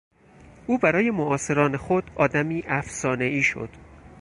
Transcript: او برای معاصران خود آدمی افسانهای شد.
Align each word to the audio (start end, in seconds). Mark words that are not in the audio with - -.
او 0.67 0.77
برای 0.77 1.11
معاصران 1.11 1.77
خود 1.77 2.11
آدمی 2.15 2.63
افسانهای 2.67 3.41
شد. 3.41 3.69